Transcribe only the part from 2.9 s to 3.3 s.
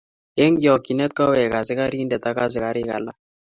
alak